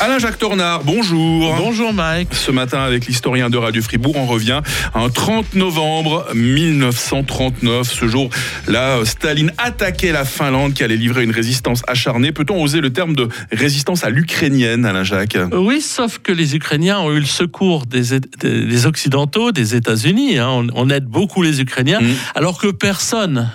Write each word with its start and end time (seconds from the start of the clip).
Alain-Jacques 0.00 0.38
Tornard, 0.38 0.82
bonjour. 0.82 1.54
Bonjour 1.56 1.92
Mike. 1.92 2.34
Ce 2.34 2.50
matin, 2.50 2.80
avec 2.80 3.06
l'historien 3.06 3.48
de 3.48 3.56
Radio 3.56 3.80
Fribourg, 3.80 4.16
on 4.16 4.26
revient 4.26 4.60
un 4.94 5.08
30 5.08 5.54
novembre 5.54 6.26
1939. 6.34 7.90
Ce 7.90 8.08
jour-là, 8.08 9.04
Staline 9.04 9.52
attaquait 9.56 10.12
la 10.12 10.24
Finlande 10.24 10.74
qui 10.74 10.82
allait 10.82 10.96
livrer 10.96 11.22
une 11.22 11.30
résistance 11.30 11.82
acharnée. 11.86 12.32
Peut-on 12.32 12.60
oser 12.60 12.80
le 12.80 12.92
terme 12.92 13.14
de 13.14 13.28
résistance 13.52 14.04
à 14.04 14.10
l'ukrainienne, 14.10 14.84
Alain-Jacques 14.84 15.38
Oui, 15.52 15.80
sauf 15.80 16.18
que 16.18 16.32
les 16.32 16.56
Ukrainiens 16.56 16.98
ont 16.98 17.12
eu 17.12 17.20
le 17.20 17.26
secours 17.26 17.86
des, 17.86 18.18
des 18.42 18.86
Occidentaux, 18.86 19.52
des 19.52 19.76
États-Unis. 19.76 20.38
Hein. 20.38 20.48
On, 20.50 20.66
on, 20.74 20.90
aide 20.90 21.06
beaucoup 21.06 21.42
les 21.42 21.60
Ukrainiens, 21.60 22.00
mmh. 22.00 22.14
alors 22.34 22.58
que 22.58 22.68
personne 22.68 23.50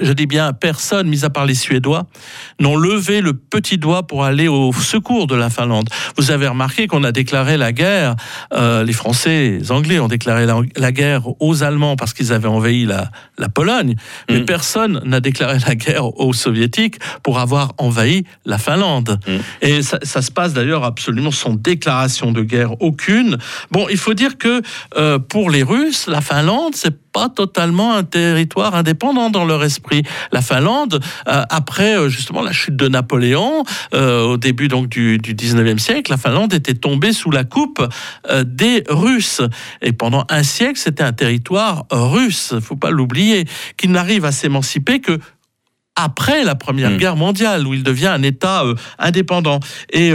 je 0.00 0.12
dis 0.12 0.26
bien 0.26 0.52
personne, 0.52 1.08
mis 1.08 1.24
à 1.24 1.30
part 1.30 1.46
les 1.46 1.54
Suédois, 1.54 2.06
n'ont 2.60 2.76
levé 2.76 3.20
le 3.20 3.32
petit 3.32 3.78
doigt 3.78 4.06
pour 4.06 4.24
aller 4.24 4.48
au 4.48 4.72
secours 4.72 5.26
de 5.26 5.34
la 5.34 5.50
Finlande. 5.50 5.88
Vous 6.16 6.30
avez 6.30 6.46
remarqué 6.46 6.86
qu'on 6.86 7.04
a 7.04 7.12
déclaré 7.12 7.56
la 7.56 7.72
guerre, 7.72 8.16
euh, 8.52 8.84
les 8.84 8.92
Français, 8.92 9.58
les 9.60 9.72
Anglais 9.72 9.98
ont 9.98 10.08
déclaré 10.08 10.46
la, 10.46 10.92
guerre 10.92 11.22
aux 11.40 11.62
Allemands 11.62 11.96
parce 11.96 12.12
qu'ils 12.12 12.32
avaient 12.32 12.48
envahi 12.48 12.84
la, 12.84 13.10
la 13.38 13.48
Pologne, 13.48 13.96
mais 14.28 14.40
mm. 14.40 14.44
personne 14.44 15.00
n'a 15.04 15.20
déclaré 15.20 15.58
la 15.66 15.74
guerre 15.74 16.18
aux 16.18 16.32
Soviétiques 16.32 16.96
pour 17.22 17.38
avoir 17.38 17.72
envahi 17.78 18.24
la 18.44 18.58
Finlande. 18.58 19.18
Mm. 19.26 19.32
Et 19.62 19.82
ça, 19.82 19.98
ça, 20.02 20.22
se 20.22 20.30
passe 20.30 20.52
d'ailleurs 20.52 20.84
absolument 20.84 21.30
sans 21.30 21.54
déclaration 21.54 22.32
de 22.32 22.42
guerre 22.42 22.80
aucune. 22.80 23.38
Bon, 23.70 23.86
il 23.90 23.96
faut 23.96 24.14
dire 24.14 24.38
que 24.38 24.62
euh, 24.96 25.18
pour 25.18 25.50
les 25.50 25.62
Russes, 25.62 26.06
la 26.06 26.20
Finlande, 26.20 26.74
c'est 26.74 27.01
pas 27.12 27.28
totalement 27.28 27.94
un 27.94 28.04
territoire 28.04 28.74
indépendant 28.74 29.30
dans 29.30 29.44
leur 29.44 29.62
esprit. 29.62 30.02
La 30.32 30.40
Finlande, 30.42 31.00
euh, 31.28 31.42
après 31.50 31.96
euh, 31.96 32.08
justement 32.08 32.42
la 32.42 32.52
chute 32.52 32.76
de 32.76 32.88
Napoléon, 32.88 33.64
euh, 33.94 34.22
au 34.22 34.36
début 34.36 34.68
donc 34.68 34.88
du, 34.88 35.18
du 35.18 35.34
19e 35.34 35.78
siècle, 35.78 36.10
la 36.10 36.16
Finlande 36.16 36.54
était 36.54 36.74
tombée 36.74 37.12
sous 37.12 37.30
la 37.30 37.44
coupe 37.44 37.86
des 38.44 38.84
Russes. 38.88 39.42
Et 39.82 39.92
pendant 39.92 40.24
un 40.28 40.42
siècle, 40.42 40.78
c'était 40.78 41.02
un 41.02 41.12
territoire 41.12 41.84
russe, 41.90 42.54
faut 42.60 42.76
pas 42.76 42.90
l'oublier, 42.90 43.46
qui 43.76 43.88
n'arrive 43.88 44.24
à 44.24 44.32
s'émanciper 44.32 45.00
que 45.00 45.18
après 45.94 46.42
la 46.44 46.54
Première 46.54 46.90
hmm. 46.90 46.96
Guerre 46.96 47.16
mondiale, 47.16 47.66
où 47.66 47.74
il 47.74 47.82
devient 47.82 48.06
un 48.06 48.22
État 48.22 48.64
indépendant. 48.98 49.60
Et 49.92 50.12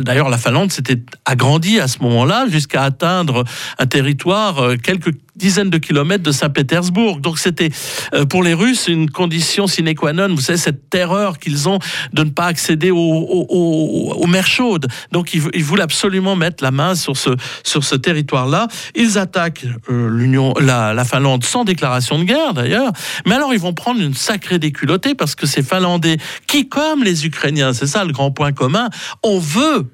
d'ailleurs, 0.00 0.30
la 0.30 0.38
Finlande 0.38 0.72
s'était 0.72 1.02
agrandie 1.26 1.78
à 1.78 1.88
ce 1.88 1.98
moment-là 2.02 2.46
jusqu'à 2.48 2.82
atteindre 2.82 3.44
un 3.78 3.86
territoire 3.86 4.76
quelques 4.82 5.12
dizaines 5.36 5.70
de 5.70 5.78
kilomètres 5.78 6.22
de 6.22 6.32
Saint-Pétersbourg. 6.32 7.20
Donc 7.20 7.38
c'était 7.38 7.70
euh, 8.14 8.24
pour 8.26 8.42
les 8.42 8.54
Russes 8.54 8.88
une 8.88 9.10
condition 9.10 9.66
sine 9.66 9.94
qua 9.94 10.12
non. 10.12 10.34
Vous 10.34 10.40
savez, 10.40 10.58
cette 10.58 10.90
terreur 10.90 11.38
qu'ils 11.38 11.68
ont 11.68 11.78
de 12.12 12.24
ne 12.24 12.30
pas 12.30 12.46
accéder 12.46 12.90
aux, 12.90 14.26
mers 14.26 14.46
chaudes. 14.46 14.86
Donc 15.10 15.34
ils, 15.34 15.42
ils, 15.54 15.64
voulaient 15.64 15.82
absolument 15.82 16.36
mettre 16.36 16.62
la 16.62 16.70
main 16.70 16.94
sur 16.94 17.16
ce, 17.16 17.30
sur 17.64 17.84
ce 17.84 17.94
territoire-là. 17.94 18.68
Ils 18.94 19.18
attaquent 19.18 19.66
euh, 19.90 20.08
l'Union, 20.08 20.54
la, 20.60 20.94
la, 20.94 21.04
Finlande 21.04 21.44
sans 21.44 21.64
déclaration 21.64 22.18
de 22.18 22.24
guerre 22.24 22.54
d'ailleurs. 22.54 22.92
Mais 23.26 23.34
alors 23.34 23.52
ils 23.52 23.60
vont 23.60 23.74
prendre 23.74 24.00
une 24.00 24.14
sacrée 24.14 24.58
déculottée 24.58 25.14
parce 25.14 25.34
que 25.34 25.46
ces 25.46 25.62
Finlandais 25.62 26.16
qui, 26.46 26.68
comme 26.68 27.04
les 27.04 27.26
Ukrainiens, 27.26 27.72
c'est 27.72 27.86
ça 27.86 28.04
le 28.04 28.12
grand 28.12 28.30
point 28.30 28.52
commun, 28.52 28.88
on 29.22 29.38
veut 29.38 29.86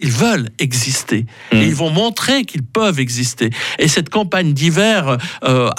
ils 0.00 0.12
veulent 0.12 0.48
exister. 0.58 1.26
Et 1.52 1.56
mm. 1.56 1.62
ils 1.62 1.74
vont 1.74 1.90
montrer 1.90 2.44
qu'ils 2.44 2.62
peuvent 2.62 3.00
exister. 3.00 3.50
Et 3.78 3.88
cette 3.88 4.10
campagne 4.10 4.52
d'hiver, 4.52 5.18
euh, 5.44 5.70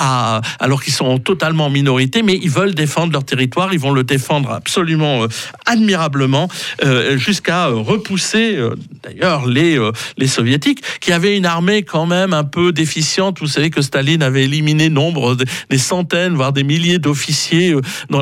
alors 0.60 0.84
qu'ils 0.84 0.94
sont 0.94 1.20
totalement 1.20 1.68
en 1.68 1.70
minorité, 1.70 2.22
mais 2.22 2.38
ils 2.42 2.50
veulent 2.50 2.76
défendre 2.76 3.14
leur 3.14 3.24
territoire, 3.24 3.74
ils 3.74 3.80
vont 3.80 3.92
le 3.92 4.04
défendre 4.04 4.52
absolument 4.52 5.24
euh, 5.24 5.28
admirablement, 5.66 6.50
euh, 6.84 7.18
jusqu'à 7.18 7.68
repousser 7.68 8.58
d'ailleurs 9.04 9.48
les, 9.48 9.78
les 10.18 10.28
soviétiques, 10.28 10.82
qui 11.00 11.12
avaient 11.12 11.38
une 11.38 11.46
armée 11.46 11.84
quand 11.84 12.06
même 12.06 12.34
un 12.34 12.44
peu 12.44 12.72
déficiente. 12.72 13.40
Vous 13.40 13.48
savez 13.48 13.70
que 13.70 13.82
Staline 13.82 14.24
avait 14.24 14.44
éliminé 14.44 14.90
nombre, 14.90 15.38
des 15.70 15.78
centaines, 15.78 16.36
voire 16.36 16.54
des 16.54 16.64
milliers 16.64 17.00
d'officiers 17.00 17.76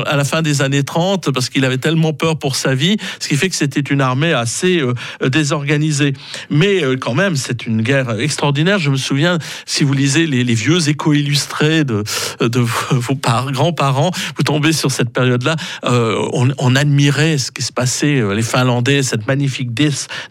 à 0.06 0.16
la 0.16 0.24
fin 0.24 0.42
des 0.42 0.62
années 0.62 0.84
30, 0.84 1.30
parce 1.32 1.48
qu'il 1.48 1.64
avait 1.64 1.78
tellement 1.78 2.12
peur 2.12 2.38
pour 2.38 2.56
sa 2.56 2.74
vie, 2.74 2.96
ce 3.18 3.28
qui 3.28 3.36
fait 3.36 3.48
que 3.48 3.56
c'était 3.56 3.80
une 3.80 4.00
armée 4.00 4.32
assez 4.32 4.82
désorganisée 5.22 5.87
mais 6.50 6.82
euh, 6.82 6.96
quand 6.96 7.14
même, 7.14 7.36
c'est 7.36 7.66
une 7.66 7.82
guerre 7.82 8.18
extraordinaire. 8.20 8.78
Je 8.78 8.90
me 8.90 8.96
souviens, 8.96 9.38
si 9.66 9.84
vous 9.84 9.92
lisez 9.92 10.26
les, 10.26 10.54
vieux 10.54 10.88
échos 10.88 11.12
illustrés 11.12 11.84
de, 11.84 12.02
de 12.40 12.60
vos 12.90 13.18
grands-parents, 13.52 14.10
vous 14.36 14.42
tombez 14.42 14.72
sur 14.72 14.90
cette 14.90 15.10
période-là. 15.10 15.56
Euh, 15.84 16.16
on, 16.32 16.76
admirait 16.76 17.38
ce 17.38 17.50
qui 17.50 17.62
se 17.62 17.72
passait, 17.72 18.20
euh, 18.20 18.34
les 18.34 18.42
Finlandais, 18.42 19.02
cette 19.02 19.26
magnifique 19.26 19.70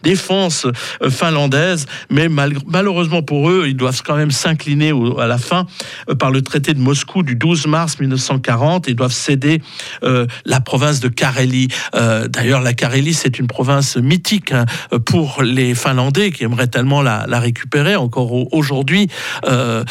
défense 0.02 0.66
finlandaise. 1.10 1.86
Mais 2.10 2.28
malheureusement 2.28 3.22
pour 3.22 3.50
eux, 3.50 3.64
ils 3.66 3.76
doivent 3.76 4.02
quand 4.04 4.16
même 4.16 4.30
s'incliner 4.30 4.92
à 5.18 5.26
la 5.26 5.38
fin 5.38 5.66
par 6.18 6.30
le 6.30 6.42
traité 6.42 6.74
de 6.74 6.78
Moscou 6.78 7.22
du 7.22 7.34
12 7.34 7.66
mars 7.66 7.98
1940. 7.98 8.86
Ils 8.88 8.94
doivent 8.94 9.12
céder 9.12 9.60
la 10.02 10.60
province 10.60 11.00
de 11.00 11.08
Carélie. 11.08 11.68
D'ailleurs, 11.92 12.62
la 12.62 12.72
Carélie, 12.72 13.14
c'est 13.14 13.38
une 13.38 13.46
province 13.46 13.96
mythique 13.96 14.52
hein, 14.52 14.64
pour 15.04 15.42
les 15.48 15.74
Finlandais 15.74 16.30
qui 16.30 16.44
aimeraient 16.44 16.68
tellement 16.68 17.02
la, 17.02 17.26
récupérer 17.38 17.96
encore 17.96 18.32
aujourd'hui. 18.52 19.08
Euh, 19.44 19.84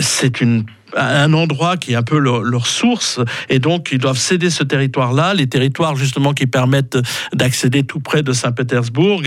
c'est 0.00 0.40
une 0.40 0.64
un 0.96 1.32
endroit 1.32 1.76
qui 1.76 1.92
est 1.92 1.96
un 1.96 2.02
peu 2.02 2.18
leur, 2.18 2.66
source, 2.66 3.20
et 3.48 3.58
donc 3.58 3.90
ils 3.92 3.98
doivent 3.98 4.18
céder 4.18 4.48
ce 4.48 4.62
territoire-là, 4.62 5.34
les 5.34 5.46
territoires 5.46 5.96
justement 5.96 6.32
qui 6.32 6.46
permettent 6.46 6.98
d'accéder 7.32 7.82
tout 7.82 8.00
près 8.00 8.22
de 8.22 8.32
Saint-Pétersbourg. 8.32 9.22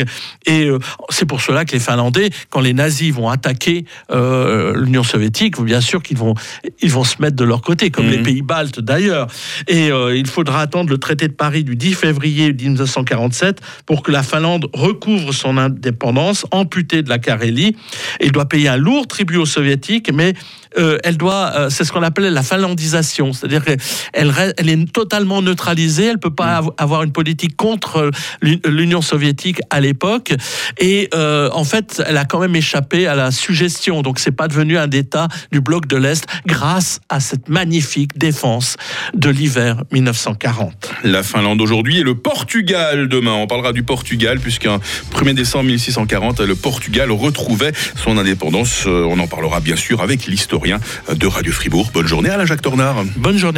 Et 0.45 0.65
euh, 0.65 0.79
c'est 1.09 1.25
pour 1.25 1.41
cela 1.41 1.65
que 1.65 1.73
les 1.73 1.79
Finlandais, 1.79 2.29
quand 2.49 2.61
les 2.61 2.73
nazis 2.73 3.13
vont 3.13 3.29
attaquer 3.29 3.85
euh, 4.11 4.73
l'Union 4.77 5.03
soviétique, 5.03 5.59
bien 5.61 5.81
sûr 5.81 6.01
qu'ils 6.01 6.17
vont, 6.17 6.35
ils 6.81 6.91
vont 6.91 7.03
se 7.03 7.21
mettre 7.21 7.35
de 7.35 7.43
leur 7.43 7.61
côté, 7.61 7.91
comme 7.91 8.07
les 8.07 8.17
mhm. 8.17 8.23
pays 8.23 8.41
baltes 8.41 8.79
d'ailleurs. 8.79 9.27
Et 9.67 9.91
euh, 9.91 10.15
il 10.15 10.27
faudra 10.27 10.61
attendre 10.61 10.89
le 10.89 10.97
traité 10.97 11.27
de 11.27 11.33
Paris 11.33 11.63
du 11.63 11.75
10 11.75 11.93
février 11.93 12.53
1947 12.53 13.61
pour 13.85 14.03
que 14.03 14.11
la 14.11 14.23
Finlande 14.23 14.67
recouvre 14.73 15.33
son 15.33 15.57
indépendance, 15.57 16.45
amputée 16.51 17.03
de 17.03 17.09
la 17.09 17.19
Carélie. 17.19 17.75
Il 18.21 18.31
doit 18.31 18.47
payer 18.47 18.69
un 18.69 18.77
lourd 18.77 19.07
tribut 19.07 19.37
aux 19.37 19.45
soviétiques, 19.45 20.11
mais 20.13 20.33
elle 21.03 21.17
doit 21.17 21.53
euh, 21.57 21.69
c'est 21.69 21.83
ce 21.83 21.91
qu'on 21.91 22.03
appelle 22.03 22.31
la 22.33 22.43
finlandisation, 22.43 23.33
c'est-à-dire 23.33 23.63
qu'elle 23.63 23.77
elle 24.13 24.69
est 24.69 24.91
totalement 24.91 25.41
neutralisée, 25.41 26.05
elle 26.05 26.19
peut 26.19 26.33
pas 26.33 26.61
mm. 26.61 26.71
avoir 26.77 27.03
une 27.03 27.11
politique 27.11 27.55
contre 27.55 28.11
l'Union 28.41 29.01
soviétique 29.01 29.59
à 29.69 29.79
l'époque, 29.79 30.33
et 30.77 31.09
euh, 31.13 31.49
en 31.53 31.63
fait, 31.63 32.01
elle 32.05 32.17
a 32.17 32.25
quand 32.25 32.39
même 32.39 32.55
échappé 32.55 33.07
à 33.07 33.15
la 33.15 33.31
suggestion, 33.31 34.01
donc 34.01 34.19
c'est 34.19 34.31
pas 34.31 34.47
devenu 34.47 34.77
un 34.77 34.89
État 34.89 35.27
du 35.51 35.61
bloc 35.61 35.87
de 35.87 35.97
l'Est 35.97 36.25
grâce 36.45 36.99
à 37.09 37.19
cette 37.19 37.49
magnifique 37.49 38.17
défense 38.17 38.77
de 39.13 39.29
l'hiver 39.29 39.83
1940. 39.91 40.91
La 41.03 41.23
Finlande 41.23 41.61
aujourd'hui 41.61 41.99
et 41.99 42.03
le 42.03 42.15
Portugal 42.15 43.07
demain. 43.07 43.33
On 43.33 43.47
parlera 43.47 43.73
du 43.73 43.83
Portugal 43.83 44.39
puisqu'un 44.39 44.79
1er 45.13 45.33
décembre 45.33 45.65
1640, 45.65 46.41
le 46.41 46.55
Portugal 46.55 47.11
retrouvait 47.11 47.71
son 47.95 48.17
indépendance. 48.17 48.83
Euh, 48.87 49.05
on 49.09 49.19
en 49.19 49.27
parlera 49.27 49.59
bien 49.59 49.75
sûr 49.75 50.01
avec 50.01 50.27
l'historien 50.27 50.79
de 51.13 51.27
Fribourg. 51.51 51.91
Bonne 51.93 52.07
journée 52.07 52.29
à 52.29 52.37
la 52.37 52.45
Jacques 52.45 52.61
Tornard. 52.61 53.03
Bonne 53.15 53.37
journée. 53.37 53.55